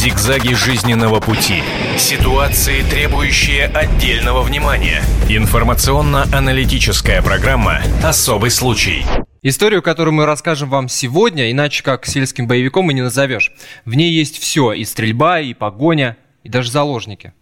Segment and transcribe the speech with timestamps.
[0.00, 1.62] Зигзаги жизненного пути.
[1.98, 5.02] Ситуации, требующие отдельного внимания.
[5.28, 9.04] Информационно-аналитическая программа «Особый случай».
[9.42, 13.52] Историю, которую мы расскажем вам сегодня, иначе как сельским боевиком и не назовешь.
[13.84, 17.34] В ней есть все, и стрельба, и погоня, и даже заложники.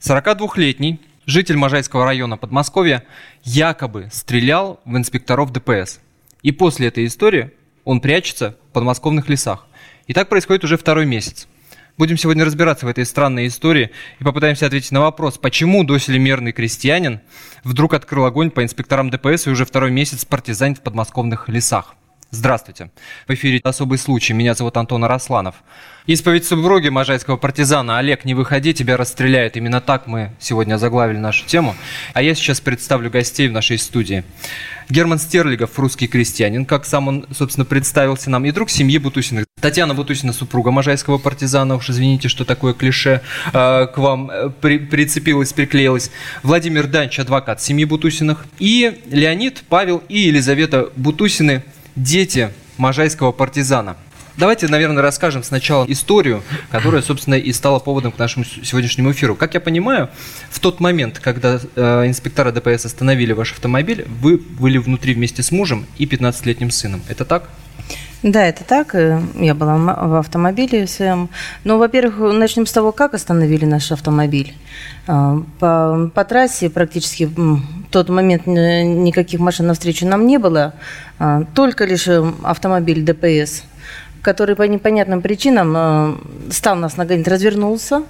[0.00, 3.04] 42-летний житель Можайского района Подмосковья
[3.44, 6.00] якобы стрелял в инспекторов ДПС.
[6.42, 7.52] И после этой истории
[7.84, 9.68] он прячется в подмосковных лесах.
[10.08, 11.46] И так происходит уже второй месяц.
[11.96, 16.50] Будем сегодня разбираться в этой странной истории и попытаемся ответить на вопрос, почему доселе мирный
[16.50, 17.20] крестьянин
[17.62, 21.94] вдруг открыл огонь по инспекторам ДПС и уже второй месяц партизанит в подмосковных лесах.
[22.30, 22.90] Здравствуйте.
[23.28, 24.32] В эфире «Особый случай».
[24.32, 25.54] Меня зовут Антон Арасланов.
[26.06, 29.56] Исповедь супруги можайского партизана «Олег, не выходи, тебя расстреляют».
[29.56, 31.76] Именно так мы сегодня заглавили нашу тему.
[32.12, 34.24] А я сейчас представлю гостей в нашей студии.
[34.88, 39.46] Герман Стерлигов, русский крестьянин, как сам он, собственно, представился нам, и друг семьи Бутусиных.
[39.60, 44.78] Татьяна Бутусина, супруга можайского партизана, уж извините, что такое клише э, к вам э, при,
[44.78, 46.10] прицепилось, приклеилось.
[46.42, 48.44] Владимир Данч, адвокат семьи Бутусиных.
[48.58, 51.62] И Леонид, Павел и Елизавета Бутусины–
[51.96, 53.96] дети можайского партизана.
[54.36, 59.36] Давайте, наверное, расскажем сначала историю, которая, собственно, и стала поводом к нашему сегодняшнему эфиру.
[59.36, 60.10] Как я понимаю,
[60.50, 65.52] в тот момент, когда э, инспектора ДПС остановили ваш автомобиль, вы были внутри вместе с
[65.52, 67.02] мужем и 15-летним сыном.
[67.08, 67.48] Это так?
[68.24, 68.94] Да, это так.
[68.94, 71.28] Э, я была в автомобиле своем.
[71.62, 74.54] Но, во-первых, начнем с того, как остановили наш автомобиль.
[75.06, 80.72] А, по, по трассе практически в тот момент никаких машин навстречу нам не было.
[81.18, 83.64] А, только лишь э, автомобиль ДПС,
[84.24, 86.14] который по непонятным причинам э,
[86.50, 88.02] стал нас нагонять, развернулся,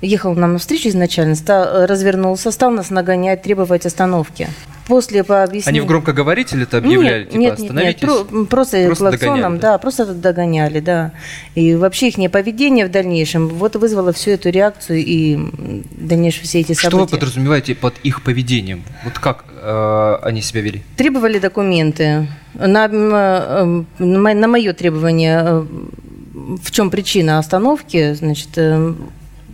[0.00, 4.48] ехал нам навстречу изначально, стал, развернулся, стал нас нагонять, требовать остановки.
[4.86, 5.80] После по объяснению...
[5.82, 7.24] Они в громкоговоритель это объявляли?
[7.24, 8.02] Нет, типа, нет, остановитесь?
[8.02, 11.12] Нет, нет, просто, просто клаксоном, да, просто догоняли, да.
[11.54, 15.38] И вообще их поведение в дальнейшем вот вызвало всю эту реакцию и
[15.92, 16.88] дальнейшие все эти события.
[16.88, 18.82] Что вы подразумеваете под их поведением?
[19.04, 20.82] Вот как э, они себя вели?
[20.96, 22.26] Требовали документы.
[22.54, 25.66] На, э, на мое требование э,
[26.62, 28.94] в чем причина остановки, значит, э,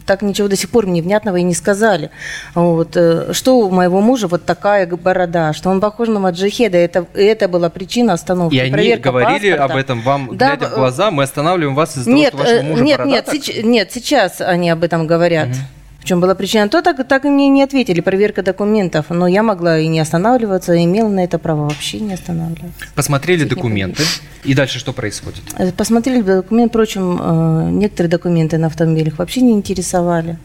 [0.06, 2.10] так ничего до сих пор мне внятного и не сказали.
[2.54, 2.96] Вот.
[2.96, 7.48] Э, что у моего мужа вот такая борода, что он похож на маджихеда, это, это
[7.48, 8.54] была причина остановки.
[8.54, 9.72] И они Проверка говорили паспорта.
[9.72, 12.68] об этом вам, да, глядя в глаза, мы останавливаем вас из-за нет, того, что вашего
[12.68, 13.34] мужа Нет, бородаток?
[13.34, 15.48] нет, сеч, нет, сейчас они об этом говорят.
[15.48, 15.56] Угу
[16.04, 19.06] в чем была причина, то так, так и мне не ответили, проверка документов.
[19.08, 22.84] Но я могла и не останавливаться, имела на это право вообще не останавливаться.
[22.94, 24.02] Посмотрели документы,
[24.44, 25.42] и дальше что происходит?
[25.56, 30.38] Э, посмотрели документы, впрочем, э, некоторые документы на автомобилях вообще не интересовали.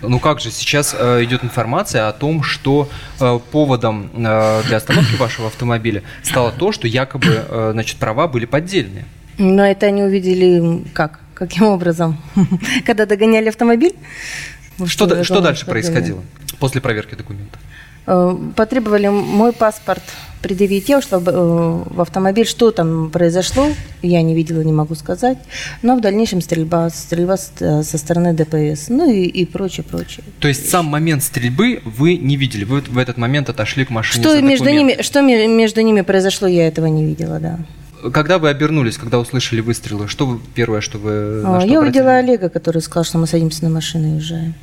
[0.00, 2.88] Ну как же, сейчас э, идет информация о том, что
[3.20, 8.46] э, поводом э, для остановки вашего автомобиля стало то, что якобы э, значит, права были
[8.46, 9.04] поддельные.
[9.36, 11.20] Но это они увидели как?
[11.34, 12.16] Каким образом?
[12.86, 13.94] Когда догоняли автомобиль?
[14.86, 16.22] Что, что дальше происходило
[16.58, 17.60] после проверки документов?
[18.06, 20.02] Э, потребовали мой паспорт
[20.42, 20.90] предъявить.
[20.90, 22.46] Я ушла в автомобиль.
[22.46, 23.68] Что там произошло,
[24.02, 25.38] я не видела, не могу сказать.
[25.80, 30.22] Но в дальнейшем стрельба, стрельба со стороны ДПС, ну и, и прочее, прочее.
[30.40, 32.64] То есть сам момент стрельбы вы не видели?
[32.64, 36.68] Вы в этот момент отошли к машине что между ними, Что между ними произошло, я
[36.68, 37.58] этого не видела, да.
[38.12, 42.16] Когда вы обернулись, когда услышали выстрелы, что вы первое, что вы а, что Я увидела
[42.16, 44.54] Олега, который сказал, что мы садимся на машину и уезжаем.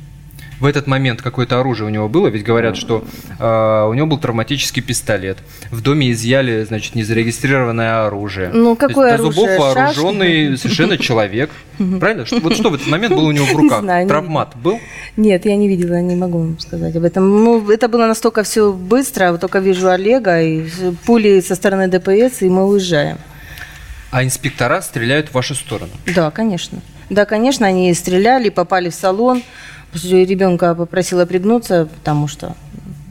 [0.62, 3.04] В этот момент какое-то оружие у него было, ведь говорят, что
[3.40, 5.38] э, у него был травматический пистолет.
[5.72, 8.50] В доме изъяли, значит, незарегистрированное оружие.
[8.54, 9.32] Ну, какое оружие?
[9.32, 10.62] До зубов вооруженный Шашки?
[10.62, 11.50] совершенно человек.
[11.98, 12.24] Правильно?
[12.40, 13.84] Вот что в этот момент было у него в руках?
[14.06, 14.78] Травмат был?
[15.16, 17.28] Нет, я не видела, не могу вам сказать об этом.
[17.42, 20.64] Ну, это было настолько все быстро, вот только вижу Олега, и
[21.04, 23.18] пули со стороны ДПС, и мы уезжаем.
[24.12, 25.90] А инспектора стреляют в вашу сторону?
[26.14, 26.78] Да, конечно.
[27.10, 29.42] Да, конечно, они стреляли, попали в салон.
[29.94, 32.54] Ребенка попросила пригнуться, потому что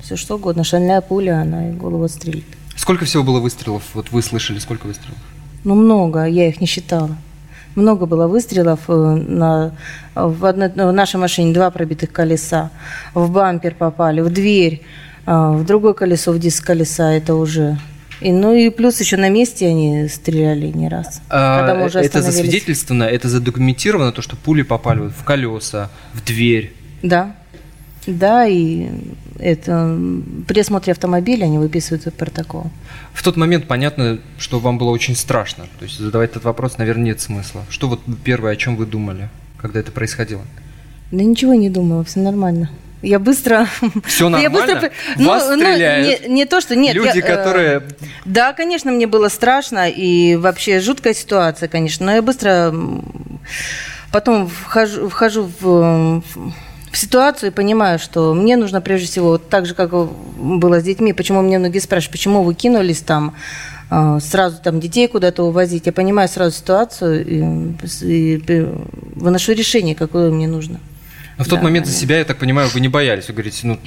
[0.03, 2.45] все что угодно, шальная пуля, она и голову отстрелит.
[2.75, 3.83] Сколько всего было выстрелов?
[3.93, 5.17] Вот вы слышали, сколько выстрелов?
[5.63, 7.15] Ну, много, я их не считала.
[7.75, 8.79] Много было выстрелов.
[8.87, 9.73] Э, на,
[10.15, 12.71] в, одной, в нашей машине два пробитых колеса.
[13.13, 14.81] В бампер попали, в дверь,
[15.25, 17.11] а, в другое колесо, в диск колеса.
[17.11, 17.77] Это уже
[18.21, 21.21] и, ну и плюс еще на месте они стреляли не раз.
[21.29, 26.73] А, мы уже это засвидетельствовано, это задокументировано, то, что пули попали в колеса, в дверь.
[27.01, 27.35] Да.
[28.07, 28.89] Да, и
[29.39, 29.95] это
[30.47, 32.71] при осмотре автомобиля они выписывают протокол.
[33.13, 35.65] В тот момент понятно, что вам было очень страшно.
[35.77, 37.63] То есть задавать этот вопрос, наверное, нет смысла.
[37.69, 40.41] Что вот первое, о чем вы думали, когда это происходило?
[41.11, 42.71] Да ничего не думала, все нормально.
[43.01, 43.67] Я быстро...
[44.05, 44.43] Все нормально?
[44.43, 44.91] Я быстро...
[45.17, 46.21] Ну, Вас ну, стреляют?
[46.27, 46.75] Не, не то, что...
[46.75, 47.77] Нет, Люди, я, э, которые...
[47.77, 47.81] Э,
[48.25, 52.73] да, конечно, мне было страшно, и вообще жуткая ситуация, конечно, но я быстро
[54.11, 56.21] Потом вхожу, вхожу в,
[56.91, 60.83] в ситуацию и понимаю, что мне нужно прежде всего, вот так же, как было с
[60.83, 63.33] детьми, почему мне многие спрашивают, почему вы кинулись там,
[63.89, 65.85] а, сразу там детей куда-то увозить.
[65.85, 68.67] Я понимаю сразу ситуацию и, и
[69.15, 70.81] выношу решение, какое мне нужно.
[71.41, 73.27] Но в тот да, момент за себя, я так понимаю, вы не боялись.
[73.27, 73.79] Вы говорите, ну,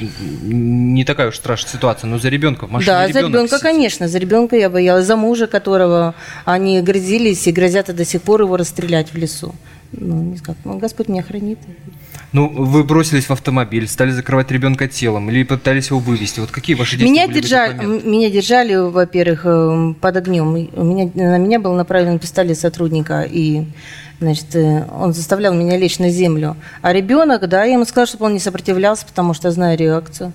[0.43, 4.09] не такая уж страшная ситуация, но за ребенка в машине Да, за ребенка, конечно.
[4.09, 5.07] За ребенка я боялась.
[5.07, 9.55] За мужа, которого они грозились и грозят и до сих пор его расстрелять в лесу.
[9.93, 11.61] Ну, не как, ну, Господь меня хранит.
[12.33, 16.41] Ну, вы бросились в автомобиль, стали закрывать ребенка телом или пытались его вывести.
[16.41, 20.49] Вот какие ваши действия меня были держали, Меня держали, во-первых, э, под огнем.
[20.49, 23.63] У меня, на меня был направлен пистолет сотрудника, и
[24.25, 26.57] значит, э, он заставлял меня лечь на землю.
[26.83, 30.33] А ребенок, да, я ему сказала, чтобы он не сопротивлялся, потому что знаю реакцию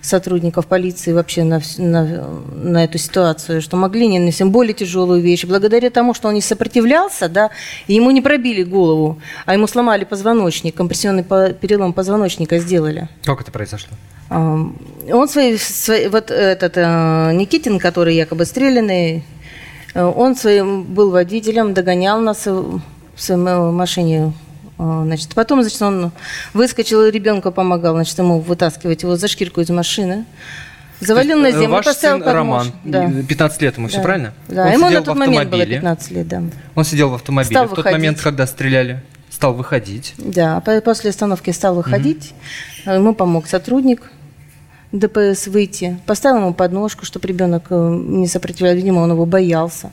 [0.00, 5.44] сотрудников полиции вообще на, на, на эту ситуацию, что могли не нанести более тяжелую вещь.
[5.44, 7.50] Благодаря тому, что он не сопротивлялся, да,
[7.86, 13.08] и ему не пробили голову, а ему сломали позвоночник, компрессионный перелом позвоночника сделали.
[13.24, 13.96] Как это произошло?
[14.30, 19.24] Он свой, свой вот этот э, Никитин, который якобы стрелянный,
[19.94, 22.46] э, он своим был водителем, догонял нас
[23.18, 23.40] в своей
[23.72, 24.32] машине
[24.78, 26.12] а, значит, потом, значит, он
[26.54, 30.24] выскочил, ребенка помогал, значит, ему вытаскивать его за шкирку из машины.
[31.00, 33.10] Завалил на э, землю, Ваш поставил сын Роман, да.
[33.28, 33.92] 15 лет ему, да.
[33.92, 34.34] все правильно?
[34.48, 36.42] Да, он ему на тот момент было 15 лет, да.
[36.74, 37.98] Он сидел в автомобиле стал в тот выходить.
[37.98, 40.14] момент, когда стреляли, стал выходить.
[40.18, 42.34] Да, после остановки стал выходить,
[42.84, 42.94] угу.
[42.94, 44.02] ему помог сотрудник
[44.92, 49.90] ДПС выйти, поставил ему подножку, чтобы ребенок э, не сопротивлялся, видимо, он его боялся.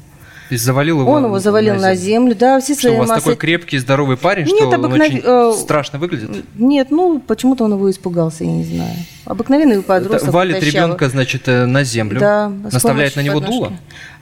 [0.50, 3.00] Есть завалил его Он его завалил на землю, на землю да, все свои Что, у
[3.00, 3.24] вас массы...
[3.24, 4.94] такой крепкий, здоровый парень, Нет, что обыкнов...
[4.94, 6.46] он очень э, страшно выглядит?
[6.56, 8.94] Нет, ну, почему-то он его испугался, я не знаю.
[9.26, 10.32] Обыкновенный подросток.
[10.32, 13.58] Валит ребенка, значит, э, на землю, да, наставляет на него подножки.
[13.58, 13.74] дуло?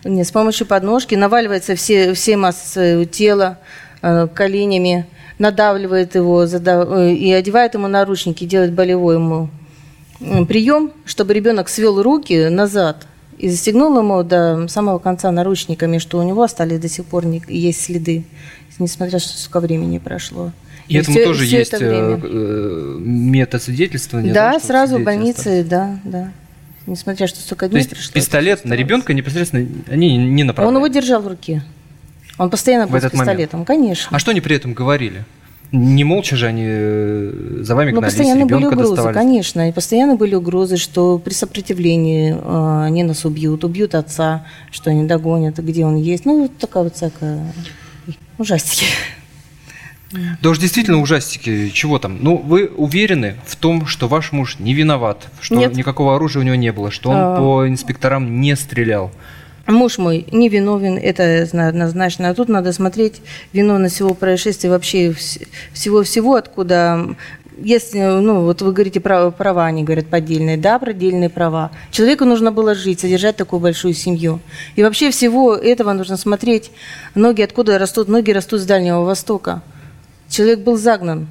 [0.05, 3.59] Нет, с помощью подножки наваливается все, все массы своего тела
[4.01, 5.05] э, коленями,
[5.39, 6.89] надавливает его задав...
[6.97, 9.49] и одевает ему наручники, делает болевой ему
[10.47, 16.23] прием, чтобы ребенок свел руки назад– и застегнул ему до самого конца наручниками, что у
[16.23, 18.23] него остались до сих пор не, есть следы,
[18.79, 20.51] несмотря что сколько времени прошло.
[20.87, 22.19] И, и этому все, тоже все есть это время.
[22.23, 24.33] Э, метод свидетельствования?
[24.33, 26.31] Да, сразу в больнице, да, да.
[26.85, 28.13] Несмотря что столько дней То есть пришло.
[28.13, 30.75] пистолет на ребенка непосредственно они не направляли?
[30.75, 31.63] Он его держал в руке.
[32.37, 33.67] Он постоянно был с пистолетом, момент.
[33.67, 34.15] конечно.
[34.15, 35.23] А что они при этом говорили?
[35.75, 39.69] Не молча же они э, за вами гнались, постоянно были угрозы, конечно.
[39.69, 45.07] И постоянно были угрозы, что при сопротивлении э, они нас убьют, убьют отца, что они
[45.07, 46.25] догонят, где он есть.
[46.25, 47.51] Ну, вот такая вот всякая
[48.37, 48.85] ужастики.
[50.41, 52.19] Да уж действительно ужастики, чего там?
[52.21, 55.75] Ну, вы уверены в том, что ваш муж не виноват, что Нет.
[55.75, 57.37] никакого оружия у него не было, что он а...
[57.37, 59.11] по инспекторам не стрелял?
[59.73, 62.29] Муж мой не виновен, это однозначно.
[62.29, 63.21] А тут надо смотреть
[63.53, 65.13] виновность всего происшествия, вообще
[65.73, 67.15] всего-всего, откуда
[67.57, 71.71] если, ну, вот вы говорите про права, они говорят поддельные, да, продельные права.
[71.91, 74.39] Человеку нужно было жить, содержать такую большую семью.
[74.75, 76.71] И вообще всего этого нужно смотреть,
[77.15, 79.61] ноги откуда растут, ноги растут с Дальнего Востока.
[80.29, 81.27] Человек был загнан,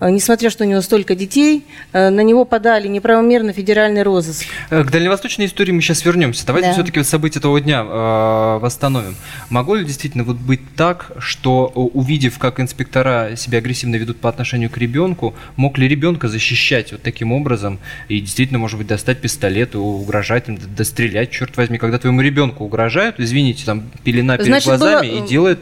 [0.00, 4.46] несмотря что у него столько детей, э, на него подали неправомерно федеральный розыск.
[4.70, 6.46] Э, к дальневосточной истории мы сейчас вернемся.
[6.46, 6.74] Давайте да.
[6.74, 9.16] все-таки события того дня э, восстановим.
[9.50, 14.70] Могло ли действительно вот быть так, что увидев, как инспектора себя агрессивно ведут по отношению
[14.70, 19.74] к ребенку, мог ли ребенка защищать вот таким образом и действительно, может быть, достать пистолет,
[19.74, 25.08] угрожать им, дострелять, черт возьми, когда твоему ребенку угрожают, извините, там пелена перед Значит, глазами
[25.08, 25.24] было...
[25.24, 25.58] и делает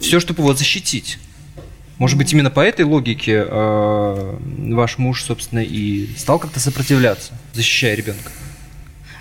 [0.00, 1.18] все, чтобы его защитить.
[1.98, 4.36] Может быть, именно по этой логике э,
[4.74, 8.30] ваш муж, собственно, и стал как-то сопротивляться, защищая ребенка?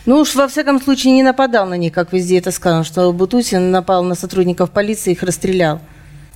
[0.05, 3.71] Ну уж во всяком случае не нападал на них, как везде это сказано, что Бутусин
[3.71, 5.81] напал на сотрудников полиции и их расстрелял.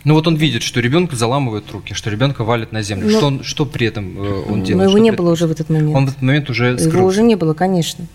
[0.06, 3.08] Ну вот он видит, что ребенка заламывают руки, что ребенка валят на землю.
[3.08, 4.86] Но, ну, что, он, что при этом э, он делает?
[4.86, 5.18] Но его не при...
[5.18, 5.96] было уже в этот момент.
[5.96, 6.98] Он в этот момент уже скрылся.
[6.98, 8.06] Его уже не было, конечно.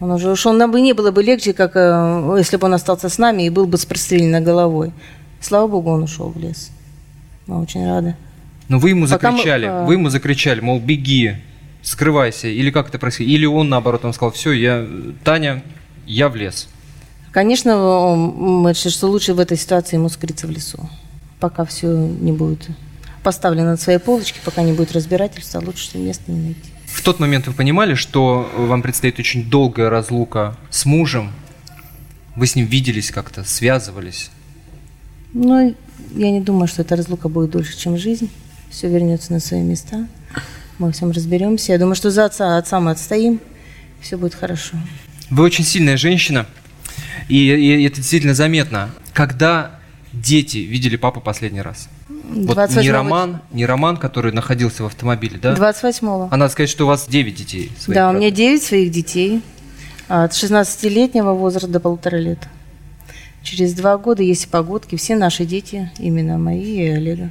[0.00, 0.52] Он уже ушел.
[0.52, 3.50] Нам бы не было бы легче, как э, если бы он остался с нами и
[3.50, 4.92] был бы с простреленной головой.
[5.40, 6.70] Слава богу, он ушел в лес.
[7.52, 8.16] Мы очень рады.
[8.68, 11.34] Но вы ему закричали, мы, вы ему закричали, мол, беги,
[11.82, 13.34] скрывайся, или как это происходило?
[13.34, 14.86] Или он, наоборот, он сказал, все, я,
[15.22, 15.62] Таня,
[16.06, 16.68] я в лес.
[17.30, 17.76] Конечно,
[18.16, 20.88] мы решили, что лучше в этой ситуации ему скрыться в лесу,
[21.40, 22.70] пока все не будет
[23.22, 26.70] поставлено на своей полочке, пока не будет разбирательства, лучше место не найти.
[26.86, 31.30] В тот момент вы понимали, что вам предстоит очень долгая разлука с мужем?
[32.34, 34.30] Вы с ним виделись как-то, связывались?
[35.34, 35.74] Ну,
[36.14, 38.30] я не думаю, что эта разлука будет дольше, чем жизнь.
[38.70, 40.06] Все вернется на свои места.
[40.78, 41.72] Мы во всем разберемся.
[41.72, 43.40] Я думаю, что за отца, отца мы отстоим.
[44.00, 44.76] Все будет хорошо.
[45.30, 46.46] Вы очень сильная женщина.
[47.28, 48.90] И, и это действительно заметно.
[49.12, 49.78] Когда
[50.12, 51.88] дети видели папу последний раз?
[52.08, 55.54] Вот 28 не Роман, не Роман, который находился в автомобиле, да?
[55.54, 56.28] 28-го.
[56.30, 57.70] А надо сказать, что у вас 9 детей.
[57.78, 58.18] своих, Да, у правда?
[58.20, 59.42] меня 9 своих детей.
[60.08, 62.38] От 16-летнего возраста до полутора лет.
[63.42, 64.96] Через два года есть погодки.
[64.96, 67.30] Все наши дети, именно мои и Олега.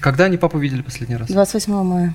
[0.00, 1.28] Когда они папу видели последний раз?
[1.28, 2.14] 28 мая.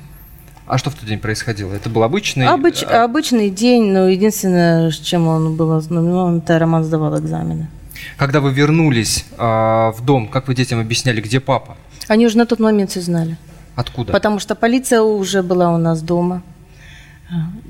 [0.66, 1.74] А что в тот день происходило?
[1.74, 2.46] Это был обычный...
[2.46, 7.68] Обыч- а, Обычный день, но единственное, с чем он был ознаменован, это Роман сдавал экзамены.
[8.18, 11.78] Когда вы вернулись а, в дом, как вы детям объясняли, где папа?
[12.10, 13.38] Они уже на тот момент все знали.
[13.76, 14.12] Откуда?
[14.12, 16.44] Потому что полиция уже была у нас дома.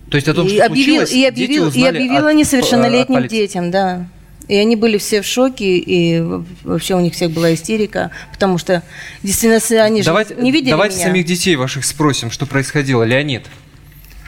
[0.10, 2.36] То есть о том, и, что объявил, случилось, и, дети объявил, и узнали объявила от,
[2.36, 3.36] несовершеннолетним от полиции.
[3.36, 4.08] детям, да.
[4.48, 6.22] И они были все в шоке, и
[6.64, 8.84] вообще у них всех была истерика, потому что
[9.24, 11.08] действительно они же Давайте, не видели давайте меня.
[11.08, 13.04] самих детей ваших спросим, что происходило.
[13.04, 13.44] Леонид,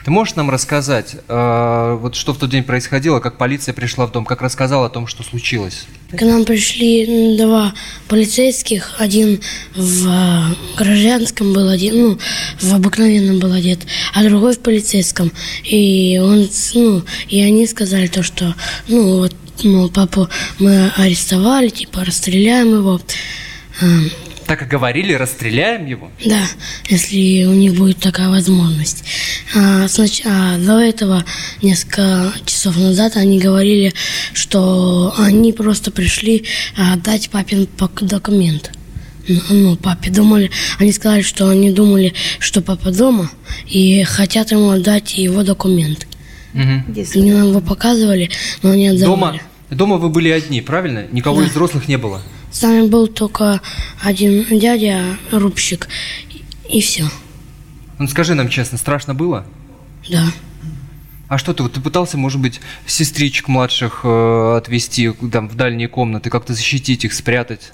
[0.04, 4.12] ты можешь нам рассказать, э, вот что в тот день происходило, как полиция пришла в
[4.12, 5.86] дом, как рассказала о том, что случилось?
[6.10, 7.74] К нам пришли два
[8.08, 9.40] полицейских, один
[9.74, 12.18] в э, гражданском был один, ну,
[12.60, 13.80] в обыкновенном был одет,
[14.14, 15.32] а другой в полицейском.
[15.64, 18.54] И он, ну, и они сказали то, что,
[18.88, 19.34] ну, вот,
[19.68, 23.00] мол, папу мы арестовали, типа, расстреляем его.
[23.80, 23.84] А,
[24.46, 26.10] Так и говорили, расстреляем его?
[26.24, 26.42] да,
[26.88, 29.04] если у них будет такая возможность.
[29.54, 31.24] А, снач- а до этого,
[31.62, 33.92] несколько часов назад, они говорили,
[34.32, 36.44] что они просто пришли
[36.76, 38.72] а, отдать папин пок- документ.
[39.48, 40.50] Ну, папе думали,
[40.80, 43.30] они сказали, что они думали, что папа дома
[43.68, 46.06] и хотят ему отдать его документ.
[46.52, 46.92] Мгм.
[46.96, 48.28] Если- Они нам его показывали,
[48.64, 49.06] но не отдавали.
[49.38, 49.40] Дома,
[49.70, 51.06] дома вы были одни, правильно?
[51.12, 51.46] Никого Да.
[51.46, 52.20] из взрослых не было?
[52.50, 53.60] С нами был только
[54.02, 55.88] один дядя, рубщик,
[56.68, 57.08] и, все.
[57.98, 59.46] Ну скажи нам честно, страшно было?
[60.08, 60.24] Да.
[61.28, 65.86] А что ты, вот ты пытался, может быть, сестричек младших э, отвезти там, в дальние
[65.86, 67.72] комнаты, как-то защитить их, спрятать?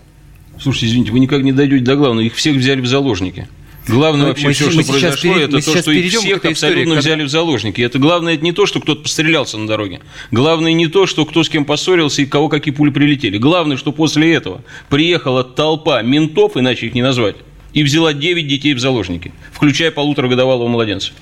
[0.60, 2.24] Слушайте, извините, вы никак не дойдете до главного.
[2.26, 3.48] Их всех взяли в заложники.
[3.88, 6.36] Главное вообще мы все, се- что мы сейчас произошло, мы это то, что их всех
[6.38, 7.80] этой истории, абсолютно когда- взяли в заложники.
[7.80, 10.00] Это главное это не то, что кто-то пострелялся на дороге.
[10.30, 13.38] Главное не то, что кто с кем поссорился и кого какие пули прилетели.
[13.38, 17.36] Главное, что после этого приехала толпа ментов, иначе их не назвать,
[17.72, 21.12] и взяла 9 детей в заложники, включая полуторагодовалого младенца.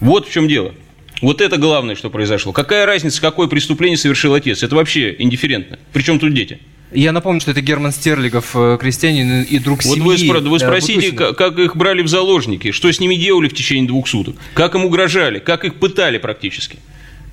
[0.00, 0.72] Вот в чем дело.
[1.20, 2.52] Вот это главное, что произошло.
[2.52, 4.62] Какая разница, какое преступление совершил отец?
[4.64, 5.78] Это вообще индифферентно.
[5.92, 6.58] Причем тут дети?
[6.94, 10.02] Я напомню, что это Герман Стерлигов, э, крестьянин и друг Вот семьи.
[10.06, 11.36] вы, спро- вы э, спросите, Бутусиных.
[11.36, 14.84] как, их брали в заложники, что с ними делали в течение двух суток, как им
[14.84, 16.78] угрожали, как их пытали практически.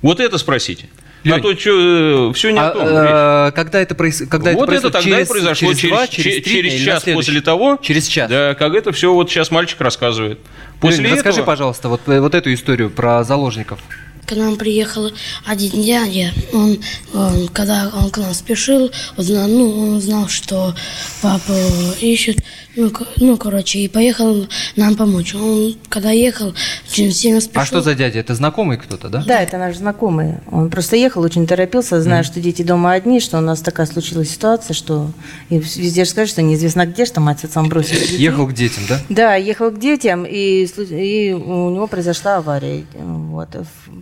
[0.02, 0.88] Вот это спросите.
[1.22, 2.86] Лёнь, а то что, все не А, о том.
[2.88, 6.42] э, когда это, проис- когда вот это это тогда и произошло через, два, че- через,
[6.42, 7.78] три через час после того.
[7.82, 8.30] Через час.
[8.30, 10.38] Да, как это все вот сейчас мальчик рассказывает.
[10.80, 13.80] После расскажи, этого- пожалуйста, вот, э, вот эту историю про заложников.
[14.26, 15.10] К нам приехал
[15.44, 16.78] один дядя, он,
[17.12, 20.74] он, когда он к нам спешил, узнал, ну, он узнал, что
[21.20, 21.52] папу
[22.00, 22.38] ищут,
[22.76, 24.46] ну, ну, короче, и поехал
[24.76, 25.34] нам помочь.
[25.34, 26.54] Он, когда ехал,
[26.88, 27.62] очень сильно спешил.
[27.62, 28.20] А что за дядя?
[28.20, 29.24] Это знакомый кто-то, да?
[29.26, 30.34] Да, это наш знакомый.
[30.50, 34.30] Он просто ехал, очень торопился, зная, что дети дома одни, что у нас такая случилась
[34.30, 35.10] ситуация, что
[35.48, 38.18] и везде же скажут, что неизвестно где, что мать с отцом бросили детей.
[38.18, 39.00] Ехал к детям, да?
[39.08, 42.84] Да, ехал к детям, и, и у него произошла авария.
[42.94, 43.48] Вот.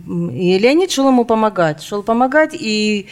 [0.09, 1.83] И Леонид шел ему помогать.
[1.83, 3.05] Шел помогать, и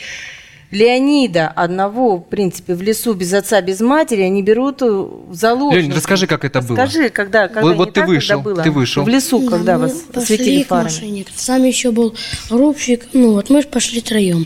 [0.71, 5.83] Леонида одного, в принципе, в лесу без отца, без матери, они берут в заложники.
[5.85, 6.75] Лень, расскажи, как это было.
[6.75, 8.63] Скажи, когда, когда Вот- не вот ты так, вышел, когда было?
[8.63, 9.03] ты вышел.
[9.03, 10.83] В лесу, Да, когда мы вас пошли светили к фарами.
[10.85, 11.25] машине.
[11.35, 12.15] Сам еще был
[12.49, 13.05] рубщик.
[13.13, 14.45] Ну вот мы пошли троем.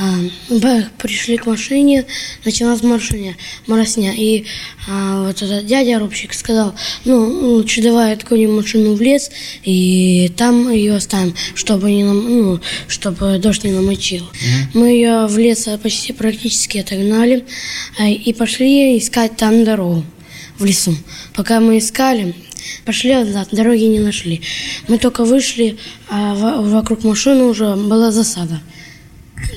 [0.00, 0.18] А,
[0.50, 2.04] б- пришли к машине,
[2.44, 3.36] началась маршиня,
[3.68, 4.12] моросня.
[4.16, 4.44] И
[4.88, 6.74] а, вот этот дядя рубщик сказал,
[7.04, 7.24] ну,
[7.54, 9.30] лучше давай отгоним машину в лес,
[9.62, 14.28] и там ее оставим, чтобы, не нам, ну, чтобы дождь не намочил.
[14.74, 17.44] Мы ее в лес почти практически отогнали
[17.98, 20.04] а, и пошли искать там дорогу
[20.58, 20.96] в лесу.
[21.34, 22.34] Пока мы искали,
[22.84, 24.40] пошли назад, дороги не нашли.
[24.88, 25.76] Мы только вышли,
[26.08, 28.60] а во- вокруг машины уже была засада.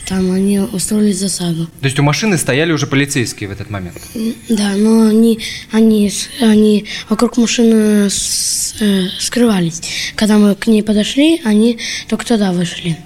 [0.08, 1.66] Там они устроили засаду.
[1.82, 3.98] То есть у машины стояли уже полицейские в этот момент.
[4.50, 5.40] Да, но они,
[5.72, 9.82] они, они вокруг машины с- э, скрывались.
[10.16, 12.98] Когда мы к ней подошли, они только туда вышли.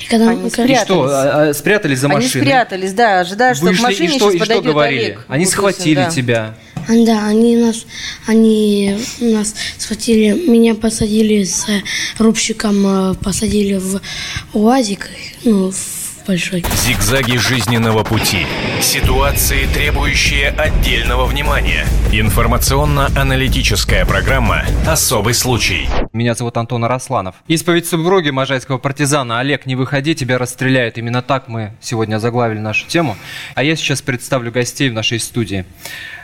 [0.00, 0.80] И когда Они мы- И спрятались.
[0.82, 2.44] что, а, а, спрятались за Они машиной?
[2.44, 5.00] спрятались, да, ожидая, что Вышли, к машине и что, сейчас и что подойдет говорили?
[5.04, 5.24] Олег.
[5.28, 6.10] Они схватили да.
[6.10, 6.54] тебя.
[6.88, 7.84] А, Да, они нас,
[8.26, 11.66] они нас схватили, меня посадили с
[12.18, 14.00] рубщиком, э, посадили в
[14.52, 15.08] УАЗик,
[15.44, 15.76] ну, в
[16.26, 16.64] большой.
[16.74, 18.46] Зигзаги жизненного пути.
[18.80, 21.86] Ситуации, требующие отдельного внимания.
[22.12, 25.88] Информационно-аналитическая программа «Особый случай».
[26.12, 27.36] Меня зовут Антон Арасланов.
[27.46, 30.98] Исповедь супруги можайского партизана «Олег, не выходи, тебя расстреляют».
[30.98, 33.16] Именно так мы сегодня заглавили нашу тему.
[33.54, 35.64] А я сейчас представлю гостей в нашей студии.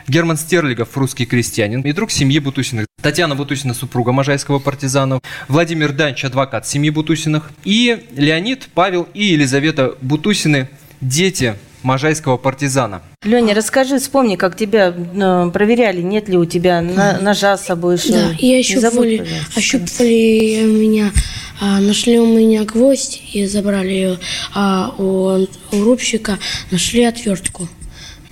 [0.07, 2.87] Герман Стерлигов, русский крестьянин и друг семьи Бутусиных.
[3.01, 5.19] Татьяна Бутусина, супруга можайского партизана.
[5.47, 7.51] Владимир Данч, адвокат семьи Бутусиных.
[7.63, 10.69] И Леонид, Павел и Елизавета Бутусины,
[11.01, 13.01] дети можайского партизана.
[13.23, 17.97] Леня, расскажи, вспомни, как тебя э, проверяли, нет ли у тебя на- ножа с собой.
[17.97, 19.59] что- Да, и забудь, ощупывали, пожалуйста.
[19.59, 21.11] ощупывали меня,
[21.59, 24.19] а, нашли у меня гвоздь и забрали ее,
[24.53, 25.45] а у,
[25.75, 26.39] у рубщика
[26.71, 27.67] нашли отвертку.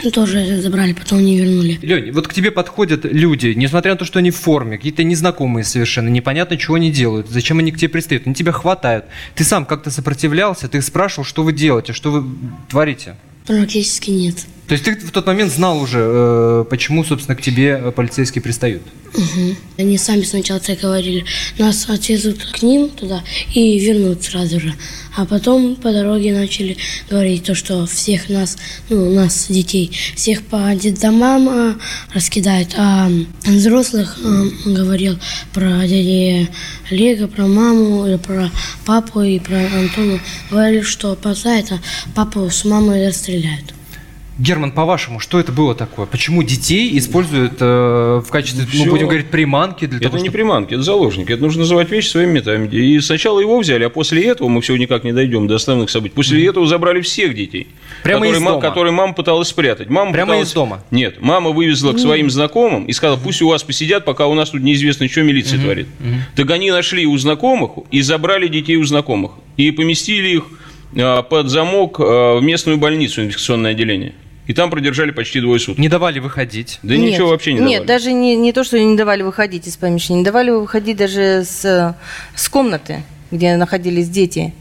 [0.09, 1.79] Тоже забрали, потом не вернули.
[1.81, 5.63] Лень, вот к тебе подходят люди, несмотря на то, что они в форме, какие-то незнакомые
[5.63, 9.05] совершенно, непонятно, чего они делают, зачем они к тебе пристают, они тебя хватают.
[9.35, 12.23] Ты сам как-то сопротивлялся, ты спрашивал, что вы делаете, что вы
[12.69, 13.15] творите.
[13.45, 14.35] Практически нет.
[14.67, 18.41] То есть ты в тот момент знал уже, э, почему, собственно, к тебе э, полицейские
[18.41, 18.81] пристают.
[19.13, 19.57] Мгм.
[19.77, 21.25] Они сами сначала так говорили,
[21.57, 23.21] нас отвезут к ним туда
[23.53, 24.73] и вернут сразу же.
[25.17, 26.77] А потом по дороге начали
[27.09, 28.57] говорить то, что всех нас,
[28.89, 31.75] ну, нас, детей, всех по детдомам а,
[32.13, 32.73] раскидают.
[32.77, 33.11] А
[33.45, 35.19] взрослых а, говорил
[35.53, 36.47] про дядю
[36.89, 38.49] Олега, про маму, и про
[38.85, 40.21] папу и про Антона.
[40.49, 41.79] Говорили, что посадят, а
[42.15, 43.73] папу с мамой расстреляют.
[44.39, 46.05] Герман, по-вашему, что это было такое?
[46.05, 48.89] Почему детей используют э, в качестве, ну, Всё.
[48.89, 50.33] будем говорить, приманки для Это того, не чтобы...
[50.37, 51.31] приманки, это заложники.
[51.33, 52.67] Это нужно называть вещи своими методами.
[52.73, 56.15] И сначала его взяли, а после этого, мы все никак не дойдем до основных событий,
[56.15, 57.67] после этого забрали всех детей.
[58.03, 58.61] Прямо которые, из ма- дома?
[58.61, 59.89] которые мама пыталась спрятать.
[59.89, 60.83] Мама Прямо пыталась- из дома?
[60.91, 64.49] Нет, мама вывезла к своим знакомым и сказала, пусть у вас посидят, пока у нас
[64.51, 65.87] тут неизвестно, что милиция творит.
[66.35, 69.33] Так они нашли у знакомых и забрали детей у знакомых.
[69.57, 70.43] И поместили их
[70.93, 74.13] под замок а, в местную больницу, инфекционное отделение.
[74.47, 75.77] И там продержали почти двое суток.
[75.77, 76.79] Не давали выходить.
[76.83, 77.73] Да Нет, ничего вообще не давали.
[77.75, 81.43] Нет, даже не, не то, что не давали выходить из помещения, не давали выходить даже
[81.45, 81.93] с, э,
[82.35, 84.53] с комнаты, где находились дети.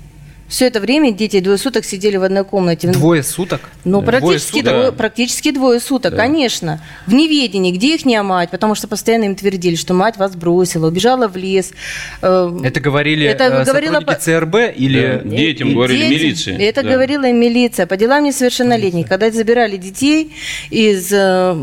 [0.51, 2.89] Все это время дети двое суток сидели в одной комнате.
[2.89, 3.61] Двое суток?
[3.85, 4.73] Ну, Двое практически, суток?
[4.73, 4.93] двое, Да.
[4.93, 6.81] практически двое суток, конечно.
[7.07, 11.29] В неведении, где их мать, потому что постоянно им твердили, что мать вас бросила, убежала
[11.29, 11.71] в лес.
[12.21, 15.21] Э, Это говорили Это э, говорила по- ЦРБ или...
[15.25, 15.31] Да.
[15.37, 16.11] Детям И говорили детям.
[16.25, 16.59] милиция.
[16.59, 16.91] Это Да.
[16.91, 17.87] говорила и милиция.
[17.87, 19.07] По делам несовершеннолетних.
[19.07, 20.35] Когда забирали детей
[20.71, 21.55] из э,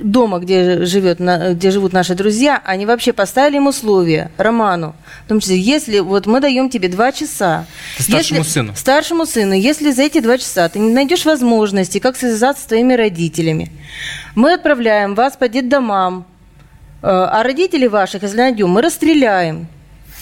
[0.00, 4.94] дома, где, живет, где живут наши друзья, они вообще поставили им условия, Роману.
[5.24, 7.66] В том числе, если вот мы даем тебе два часа.
[7.98, 8.72] Это старшему если- сыну?
[8.76, 9.54] Старшему сыну.
[9.54, 13.70] Если за эти два часа ты не найдешь возможности, как связаться с твоими родителями,
[14.34, 16.24] мы отправляем вас по детдомам,
[17.02, 19.66] э, а родителей ваших, если найдем, мы расстреляем.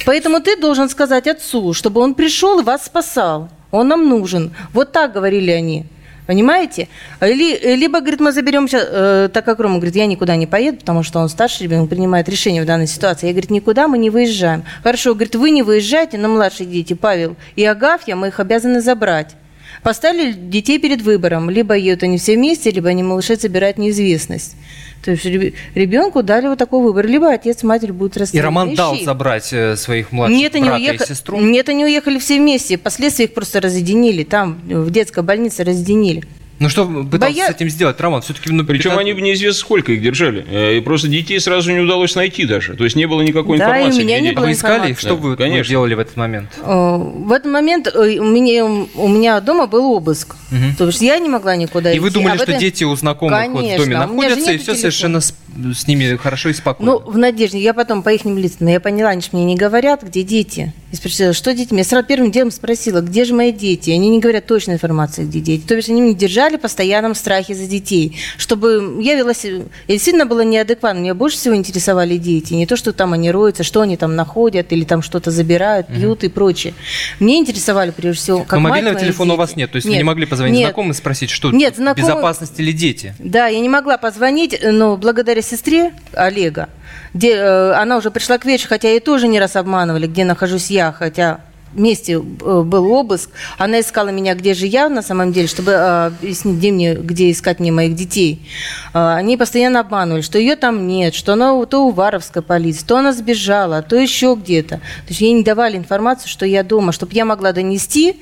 [0.05, 3.49] Поэтому ты должен сказать отцу, чтобы он пришел и вас спасал.
[3.71, 4.53] Он нам нужен.
[4.73, 5.87] Вот так говорили они.
[6.27, 6.89] Понимаете?
[7.21, 10.79] Ли- либо, говорит, мы заберем сейчас, э, так как Рома говорит, я никуда не поеду,
[10.79, 13.27] потому что он старший ребенок, принимает решение в данной ситуации.
[13.27, 14.65] Я, говорит, никуда мы не выезжаем.
[14.83, 19.37] Хорошо, говорит, вы не выезжаете, но младшие дети, Павел и Агафья, мы их обязаны забрать.
[19.83, 21.51] Поставили детей перед выбором.
[21.51, 24.57] Либо едут они все вместе, либо они малышей собирают неизвестность.
[25.05, 27.07] То есть реб- ребенку дали вот такой выбор.
[27.07, 28.45] Либо отец, мать будет И расстреливать.
[28.47, 29.05] Роман дал Ищи.
[29.05, 30.97] забрать э, своих младших Нет, брата уехали.
[31.05, 31.41] и сестру.
[31.41, 32.77] Нет, они уехали все вместе.
[32.77, 34.25] Впоследствии их просто разъединили.
[34.25, 36.25] Там, в детской больнице разъединили.
[36.59, 38.23] Ну что пытался Боя- с этим сделать, Роман?
[38.23, 40.45] Все-таки ну, Причем 15 они бы неизвестно сколько их держали.
[40.49, 42.75] Э, И просто детей сразу не удалось найти даже.
[42.75, 44.03] То есть не было никакой Да, и у информации.
[44.05, 44.39] меня где не дети.
[44.39, 45.01] А вы было искали информации.
[45.01, 45.71] Что Да, вы, вы конечно.
[45.71, 46.49] делали в этот момент?
[46.63, 50.35] Э, В этот момент э, у меня, у меня дома был обыск.
[50.79, 52.01] То есть я не могла никуда И идти.
[52.01, 54.57] вы думали, А что это- дети у знакомых вот в Конечно, доме меня находятся, и
[54.57, 54.77] все телефона.
[54.79, 55.35] совершенно с,
[55.75, 56.93] с ними хорошо и спокойно?
[56.93, 57.59] Ну, в надежде.
[57.59, 60.73] Я потом по их лицам, я поняла, они же мне не говорят, где дети.
[60.93, 61.75] Я спросила, что дети?
[61.75, 63.91] Я сразу первым делом спросила, где же мои дети?
[63.91, 65.63] Они не говорят точной информации, где дети.
[65.67, 68.17] То есть они меня держали в постоянном страхе за детей.
[68.39, 69.65] Чтобы я вела себя...
[69.89, 71.01] Я действительно была неадекватна.
[71.01, 72.55] Меня больше всего интересовали дети.
[72.55, 76.25] Не то, что там они роются, что они там находят, или там что-то забирают, пьют
[76.25, 76.75] и прочее.
[77.21, 79.41] Мне интересовали прежде всего, как Но мобильного телефона у дети.
[79.41, 80.67] вас нет, то есть вы не могли позвонить нет.
[80.69, 83.15] знакомым и спросить, что Нет, знакомые- безопасность или дети?
[83.19, 86.69] Да, я не могла позвонить, но благодаря сестре Олега,
[87.15, 90.71] где э, она уже пришла к вечеру, хотя и тоже не раз обманывали, где нахожусь
[90.71, 91.41] я, хотя
[91.77, 93.31] вместе э, был обыск.
[93.59, 97.31] Она искала меня, где же я на самом деле, чтобы э, объяснить, где, мне, где
[97.31, 98.49] искать мне моих детей.
[98.95, 102.97] Э, они постоянно обманывали, что ее там нет, что она то у Варовской полиции, то
[102.97, 104.77] она сбежала, то еще где-то.
[104.77, 108.17] То есть ей не давали информацию, что я дома, чтобы я могла донести,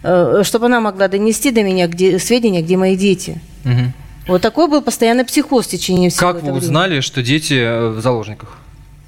[0.00, 3.40] чтобы она могла донести до меня где, сведения, где мои дети.
[3.64, 3.92] Мгм.
[4.28, 6.58] Вот такой был постоянно психоз в течение всего Как вы времени.
[6.58, 8.57] узнали, что дети э, в заложниках?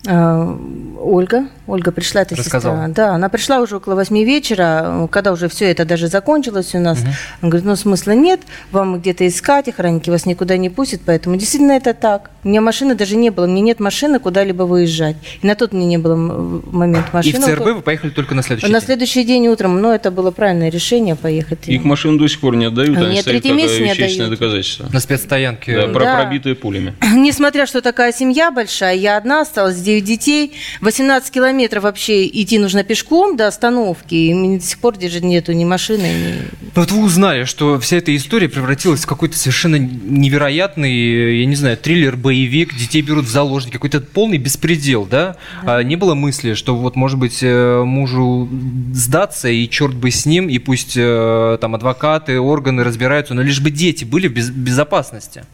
[0.06, 0.56] А,
[0.98, 1.46] Ольга.
[1.66, 2.86] Ольга пришла, это Рассказала.
[2.86, 2.94] сестра.
[2.94, 6.98] Да, она пришла уже около восьми вечера, когда уже все это даже закончилось у нас.
[7.40, 8.40] Она говорит, ну смысла нет,
[8.72, 12.30] вам где-то искать, охранники вас никуда не пустят, поэтому действительно это так.
[12.44, 15.16] У меня машины даже не было, мне нет машины куда-либо выезжать.
[15.42, 17.38] И на тот мне не было момент И машины.
[17.40, 18.86] в ЦРБ вы поехали только на следующий На день.
[18.86, 21.68] следующий день утром, но это было правильное решение поехать.
[21.68, 24.26] Их машину до сих пор не отдают, Они они стоят третий как месяц не вещественное
[24.26, 24.40] отдают.
[24.40, 24.88] доказательство.
[24.92, 25.76] На спецстоянке.
[25.76, 26.16] Да, Да.
[26.22, 26.94] пробитые пулями.
[27.14, 32.84] Несмотря что такая семья большая, я одна осталась, 9 детей, 18 километров вообще идти нужно
[32.84, 36.34] пешком до остановки, и до сих пор даже нету ни машины, ни...
[36.60, 41.56] Ну, Вот вы узнали, что вся эта история превратилась в какой-то совершенно невероятный, я не
[41.56, 45.36] знаю, триллер-боевик, детей берут в заложники, какой-то полный беспредел, да?
[45.64, 48.48] А не было мысли, что вот, может быть, э, мужу
[48.92, 53.60] сдаться, и черт бы с ним, и пусть э, там адвокаты, органы разбираются, но лишь
[53.60, 55.44] бы дети были в без- безопасности.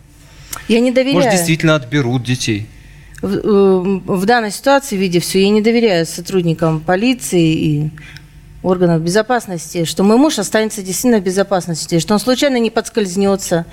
[0.68, 1.16] Я не доверяю.
[1.16, 2.66] Может, действительно отберут детей.
[3.22, 7.90] В, э, в данной ситуации, видя все, я не доверяю сотрудникам полиции и
[8.62, 13.64] органов безопасности, что мой муж останется действительно в безопасности, что он случайно не подскользнется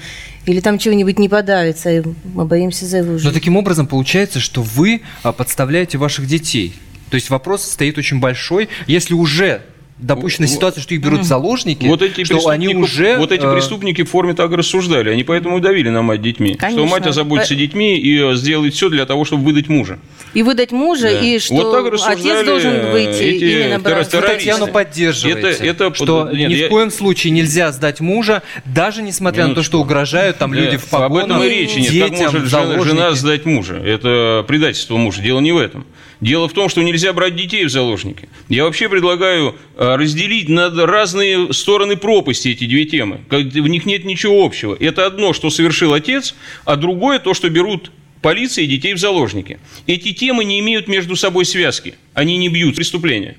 [0.45, 3.34] или там чего-нибудь не подавится, и мы боимся за его Но жизнь.
[3.34, 6.75] таким образом получается, что вы а, подставляете ваших детей.
[7.10, 8.69] То есть вопрос стоит очень большой.
[8.88, 9.63] Если уже
[10.04, 13.18] допущена Вот- ситуация, что их берут в заложники, Вот эти, что они уже...
[13.18, 15.10] вот эти э, преступники в форме так рассуждали.
[15.10, 16.52] Они поэтому и давили на мать детьми.
[16.54, 16.86] Что Конечно.
[16.86, 20.00] мать озаботится По- детьми и э, сделает все для того, чтобы выдать мужа.
[20.34, 21.20] И выдать мужа, Да.
[21.22, 24.10] и что Вот так отец должен выйти эти именно брать.
[24.10, 24.18] террористы.
[24.18, 25.39] Вы Татьяну поддерживаете,
[25.70, 29.56] Это- это- что нет, ни я- в коем случае нельзя сдать мужа, даже несмотря на
[29.56, 31.88] то, что угрожают там люди Э, в погонах, Об этом и речи нет.
[31.88, 32.88] Как детям, может жена, заложники.
[32.88, 33.76] жена сдать мужа?
[33.76, 35.22] Это предательство мужа.
[35.22, 35.86] Дело не в этом.
[36.24, 38.30] Дело в том, что нельзя брать детей в заложники.
[38.48, 43.20] Я вообще предлагаю э, разделить на разные стороны пропасти эти две темы.
[43.30, 44.74] В них нет ничего общего.
[44.80, 46.34] Это одно, что совершил отец,
[46.64, 49.60] а другое то, что берут полиция и детей в заложники.
[49.86, 51.96] Эти темы не имеют между собой связки.
[52.14, 53.36] Они не бьют преступления.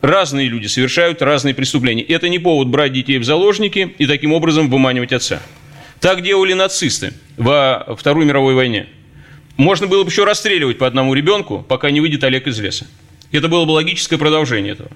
[0.00, 2.02] Разные люди совершают разные преступления.
[2.02, 5.40] Это не повод брать детей в заложники и таким образом выманивать отца.
[6.00, 8.88] Так делали нацисты во Второй мировой войне.
[9.58, 12.86] Можно было бы еще расстреливать по одному ребенку, пока не выйдет Олег из леса.
[13.32, 14.88] Это было бы логическое продолжение этого.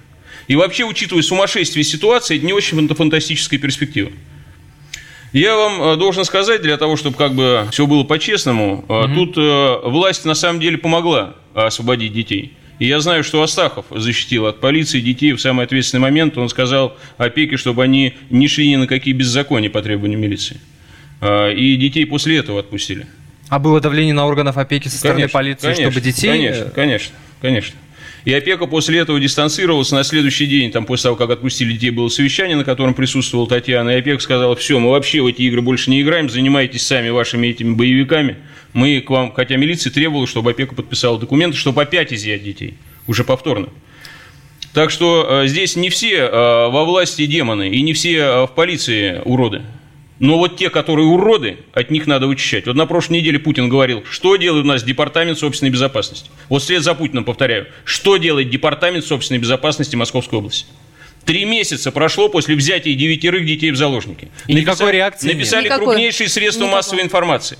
[0.47, 4.11] И вообще, учитывая сумасшествие ситуации, это не очень фанта- фантастическая перспектива.
[5.33, 9.37] Я вам э, должен сказать, для того, чтобы как бы все было по-честному, э, тут
[9.37, 12.53] э, власть на самом деле помогла освободить детей.
[12.79, 16.37] И я знаю, что Астахов защитил от полиции детей в самый ответственный момент.
[16.37, 20.57] Он сказал опеке, чтобы они не шли ни на какие беззакония по требованию милиции.
[21.19, 23.07] Э, И детей после этого отпустили.
[23.53, 26.27] А было давление на органов опеки со стороны Конечно, полиции, конечно, чтобы детей...
[26.27, 27.75] Конечно, э, конечно, конечно.
[28.25, 29.91] И опека после этого дистанцировалась.
[29.91, 33.91] На следующий день, там, после того, как отпустили детей, было совещание, на котором присутствовала Татьяна.
[33.91, 37.45] И опека сказала, все, мы вообще в эти игры больше не играем, занимайтесь сами вашими
[37.45, 38.37] этими боевиками.
[38.73, 42.73] Мы к вам, хотя милиция требовала, чтобы опека подписала документы, чтобы опять изъять детей.
[43.05, 43.69] Уже повторно.
[44.73, 49.21] Так что э, здесь не все э, во власти демоны и не все в полиции
[49.23, 49.61] уроды.
[50.19, 52.67] Но вот те, которые уроды, от них надо вычищать.
[52.67, 56.29] Вот на прошлой неделе Путин говорил, что делает у нас Департамент собственной безопасности.
[56.49, 60.67] Вот вслед за Путиным повторяю, что делает Департамент собственной безопасности Московской области.
[61.25, 64.29] Три месяца прошло после взятия девятерых детей в заложники.
[64.47, 65.37] И никакой реакции нет.
[65.37, 65.85] Написали Никакой.
[65.85, 66.77] крупнейшие средства Никакой.
[66.77, 67.57] массовой информации.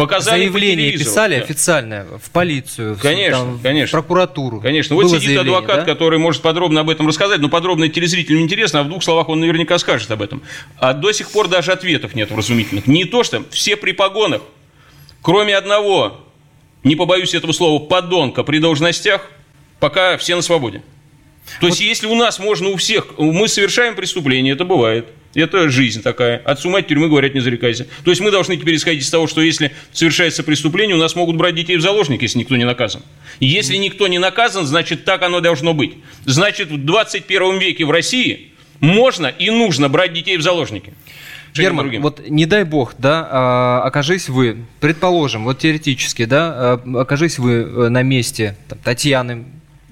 [0.00, 1.44] Показали по Заявление писали Да.
[1.44, 3.98] официальное в полицию, в, Конечно, там, в конечно.
[4.00, 4.60] прокуратуру.
[4.60, 4.96] Конечно.
[4.96, 5.92] Вот Было сидит заявление, адвокат, да?
[5.94, 9.40] который может подробно об этом рассказать, но подробно телезрителям интересно, а в двух словах он
[9.40, 10.42] наверняка скажет об этом.
[10.78, 12.86] А до сих пор даже ответов нет вразумительных.
[12.86, 14.42] Не то, что все при погонах,
[15.22, 16.24] кроме одного,
[16.84, 19.30] не побоюсь этого слова, подонка при должностях,
[19.80, 20.82] пока все на свободе.
[21.60, 25.08] То есть, если у нас можно у всех, мы совершаем преступление, это бывает.
[25.34, 26.38] Это жизнь такая.
[26.38, 27.86] Отцу мать тюрьмы говорят, не зарекайся.
[28.04, 31.36] То есть мы должны теперь исходить из того, что если совершается преступление, у нас могут
[31.36, 33.02] брать детей в заложники, если никто не наказан.
[33.38, 35.94] Если никто не наказан, значит так оно должно быть.
[36.24, 40.94] Значит в 21 веке в России можно и нужно брать детей в заложники.
[41.54, 42.02] Герман, другим.
[42.02, 47.52] вот не дай бог, да, а, окажись вы, предположим, вот теоретически, да, а, окажись вы
[47.52, 49.44] э, на месте там, Татьяны,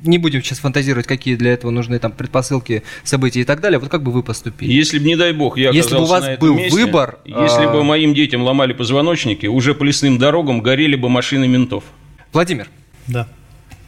[0.05, 3.89] не будем сейчас фантазировать, какие для этого нужны там предпосылки, события и так далее, вот
[3.89, 4.73] как бы вы поступили?
[4.73, 7.19] Если бы, не дай бог, я Если бы у вас на этом был месте, выбор,
[7.25, 11.85] если а- бы моим детям ломали позвоночники, уже по лесным дорогам горели бы машины ментов.
[12.33, 12.69] Владимир,
[13.07, 13.27] Да.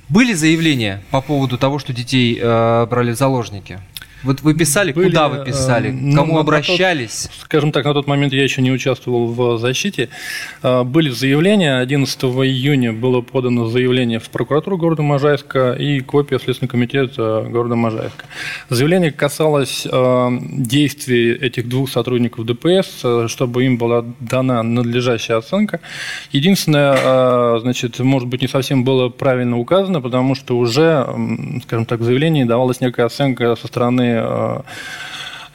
[0.08, 3.78] были заявления по поводу того, что детей э, брали в заложники?
[4.22, 7.22] Вот вы писали, Были, куда вы писали, э, ну, кому на- на обращались?
[7.28, 10.08] тот- скажем так, на тот момент я еще не участвовал в защите.
[10.62, 11.78] Э, Были заявления.
[11.80, 17.46] 11 июня было подано заявление в прокуратуру города Можайска и копия в Следственный комитет э,
[17.48, 18.24] города Можайска.
[18.68, 19.86] Заявление касалось
[20.42, 25.80] действий этих двух сотрудников ДПС, чтобы им была дана надлежащая оценка.
[26.32, 31.06] Единственное, значит, может быть, не совсем было правильно указано, потому что уже,
[31.64, 34.60] скажем так, в заявлении давалась некая оценка со стороны э,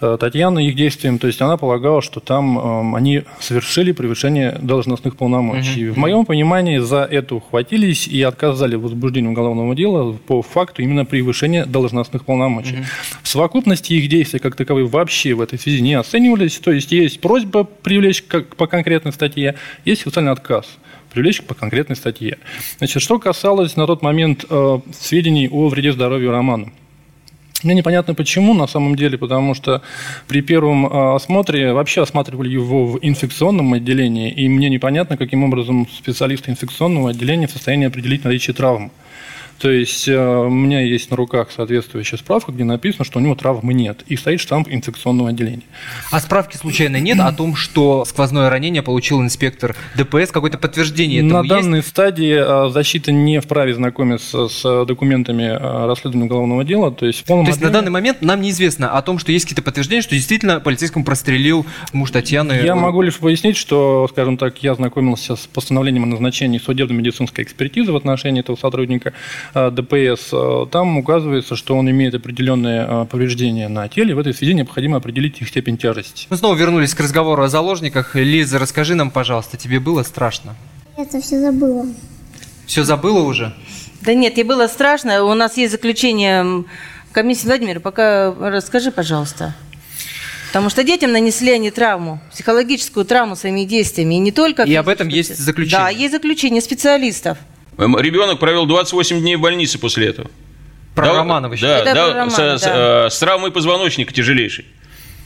[0.01, 5.17] э, Татьяны их действиям, то есть она полагала, что там эм, они совершили превышение должностных
[5.17, 5.89] полномочий.
[5.89, 11.05] В моем понимании за это ухватились и отказали в возбуждении уголовного дела по факту именно
[11.05, 12.85] превышения должностных полномочий.
[13.23, 17.21] В совокупности их действия как таковые вообще в этой связи не оценивались, то есть есть
[17.21, 20.65] просьба привлечь как по конкретной статье, есть официальный отказ
[21.15, 22.37] привлечь по конкретной статье.
[22.77, 26.73] Значит, что касалось на тот момент э, сведений о вреде здоровью Романа.
[27.63, 29.81] Мне непонятно почему, на самом деле, потому что
[30.27, 35.87] при первом э, осмотре вообще осматривали его в инфекционном отделении, и мне непонятно, каким образом
[35.91, 38.91] специалисты инфекционного отделения в состоянии определить наличие травм.
[39.59, 43.35] То есть э, у меня есть на руках соответствующая справка, где написано, что у него
[43.35, 45.63] травмы нет, и стоит штамп инфекционного отделения.
[46.11, 50.31] А справки случайно нет о том, что сквозное ранение получил инспектор ДПС?
[50.31, 51.49] Какое-то подтверждение этому На есть?
[51.49, 57.21] данной стадии э, защита не вправе знакомиться с документами э, расследования уголовного дела, то есть
[57.21, 59.61] в полном То есть на объеме- данный момент нам неизвестно о том, что есть какие-то
[59.61, 62.61] подтверждения, что действительно полицейскому прострелил муж Татьяны.
[62.63, 67.91] Я могу лишь пояснить, что, скажем так, я знакомился с постановлением о назначении судебно-медицинской экспертизы
[67.91, 69.13] в отношении этого сотрудника
[69.53, 70.29] ДПС.
[70.33, 74.15] Э, Там указывается, что он имеет определенные э, повреждения на теле.
[74.15, 76.27] В этой связи необходимо определить их степень тяжести.
[76.29, 78.15] Мы снова вернулись к разговору о заложниках.
[78.15, 80.55] Лиза, расскажи нам, пожалуйста, тебе было страшно?
[80.97, 81.85] Это все забыла.
[82.65, 83.53] Все забыла уже?
[84.01, 85.23] Да нет, ей было страшно.
[85.23, 86.63] У нас есть заключение
[87.11, 87.47] комиссии.
[87.47, 89.55] Владимир, пока расскажи, пожалуйста.
[90.47, 94.15] Потому что детям нанесли они травму, психологическую травму своими действиями.
[94.15, 94.63] И не только...
[94.63, 95.79] И об этом есть заключение.
[95.79, 97.37] Да, есть заключение специалистов.
[97.77, 100.29] Эм, Ребенок провел 28 дней в больнице после этого.
[100.93, 103.05] Про Да, Романова Да, да, с, с, да.
[103.05, 104.65] э, с травмой позвоночника тяжелейшей.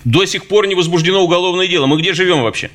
[0.04, 1.86] До сих пор не возбуждено уголовное дело.
[1.86, 2.72] Мы где живем вообще?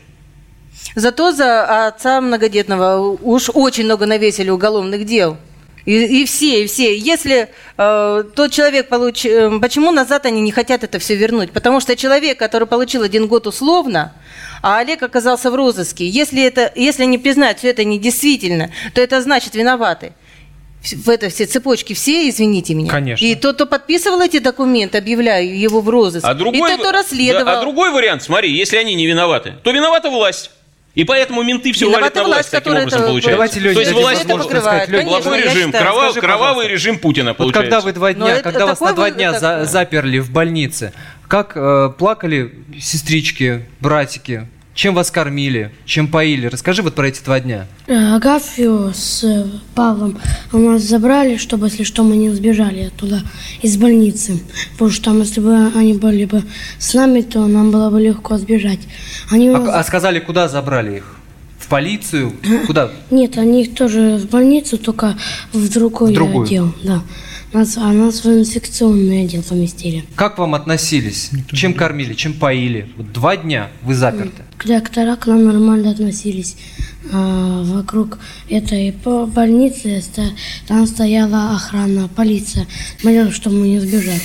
[0.95, 5.39] Зато за отца многодетного уж очень много навесили уголовных дел.
[5.87, 6.97] И, и все, и все.
[6.97, 9.61] Если э, тот человек получил...
[9.61, 11.51] почему назад они не хотят это все вернуть?
[11.51, 14.13] Потому что человек, который получил один год условно,
[14.67, 19.21] а Олег оказался в розыске, если, это, если они признают все это недействительно, то это
[19.21, 20.13] значит виноваты.
[20.83, 22.91] В этой все цепочке все, извините меня.
[22.91, 23.25] Конечно.
[23.25, 26.25] И тот, кто подписывал эти документы, объявляя его в розыск.
[26.27, 27.45] А другой, и тот, кто расследовал.
[27.45, 30.51] Да, а другой вариант, смотри, если они не виноваты, то виновата власть.
[30.95, 33.31] И поэтому менты все Виновата валят на власть, власть, таким которая образом это- получается.
[33.37, 34.63] Давайте, Лёня, то есть власть, покрывает.
[34.63, 34.89] сказать.
[34.91, 35.85] Лёня, Конечно, плохой режим, считаю.
[35.85, 37.63] кровав- Скажи, кровавый режим Путина Вот получается.
[37.63, 40.93] когда вы два Но дня, это когда вас на два дня за- заперли в больнице,
[41.27, 46.47] как э, плакали сестрички, братики, чем вас кормили, чем поили?
[46.47, 47.67] Расскажи вот про эти два дня.
[47.87, 50.19] Э, Агафью с э, Павлом
[50.53, 53.23] у нас забрали, чтобы, если что, мы не сбежали оттуда,
[53.63, 54.43] из больницы.
[54.73, 56.43] Потому что там, если бы они были бы
[56.79, 58.81] с нами, то нам было бы легко сбежать.
[59.31, 61.17] Они у нас- А, а сказали, куда забрали их?
[61.59, 62.33] В полицию?
[62.67, 62.91] Куда?
[63.11, 65.17] Нет, они их тоже в больницу, только
[65.53, 66.45] в другой В другую.
[66.47, 66.75] отдел.
[66.83, 67.01] Да.
[67.55, 70.05] Нас, а нас в инфекционный отдел поместили.
[70.17, 71.31] Как вам относились?
[71.53, 72.89] Чем кормили, чем поили?
[72.97, 74.43] Вот два дня вы заперты.
[74.65, 76.57] Доктора к нам нормально относились.
[77.13, 78.19] А, вокруг
[78.51, 78.91] этой
[79.29, 80.33] больницы ста-
[80.67, 82.67] там стояла охрана, полиция.
[83.01, 84.21] Смотрела, чтобы мы не сбежали.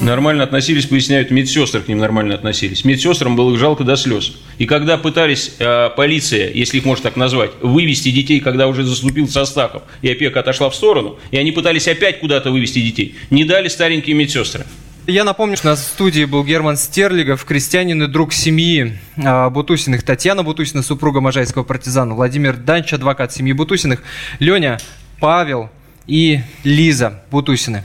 [0.00, 2.84] Нормально относились, поясняют, медсестры к ним нормально относились.
[2.84, 4.32] Медсестрам было их жалко до слез.
[4.58, 9.42] И когда пытались э, полиция, если их можно так назвать, вывести детей, когда уже заступился
[9.42, 13.68] Астахов, и опека отошла в сторону, и они пытались опять куда-то вывести детей, не дали
[13.68, 14.64] старенькие медсестры.
[15.06, 19.50] Я напомню, что у нас в студии был Герман Стерлигов, крестьянин и друг семьи а,
[19.50, 20.04] Бутусиных.
[20.04, 22.14] Татьяна Бутусина, супруга можайского партизана.
[22.14, 24.04] Владимир Данч, адвокат семьи Бутусиных.
[24.38, 24.78] Леня,
[25.18, 25.70] Павел
[26.06, 27.82] и Лиза Бутусины.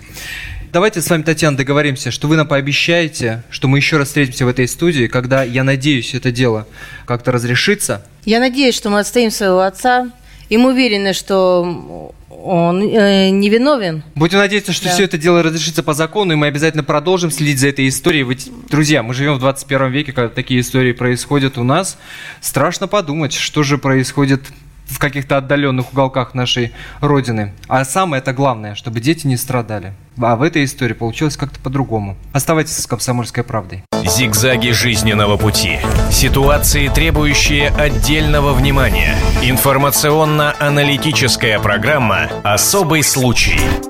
[0.73, 4.49] Давайте с вами, Татьяна, договоримся, что вы нам пообещаете, что мы еще раз встретимся в
[4.49, 6.67] этой студии, когда, я надеюсь, это дело
[7.05, 8.05] как-то разрешится.
[8.25, 10.11] Я надеюсь, что мы отстоим своего отца.
[10.49, 14.03] И мы уверены, что он э, невиновен.
[14.15, 14.91] Будем надеяться, что Да.
[14.93, 18.23] все это дело разрешится по закону, и мы обязательно продолжим следить за этой историей.
[18.23, 21.97] Ведь, друзья, мы живем в 21 веке, когда такие истории происходят у нас.
[22.39, 24.41] Страшно подумать, что же происходит
[24.85, 27.53] в каких-то отдаленных уголках нашей Родины.
[27.67, 29.91] А самое это главное, чтобы дети не страдали.
[30.19, 32.17] А в этой истории получилось как-то по-другому.
[32.33, 33.83] Оставайтесь с «Комсомольской правдой».
[34.03, 35.77] Зигзаги жизненного пути.
[36.11, 39.15] Ситуации, требующие отдельного внимания.
[39.43, 43.59] Информационно-аналитическая программа «Особый случай».